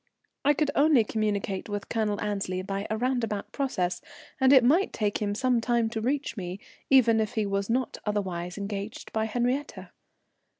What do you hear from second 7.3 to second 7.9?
he was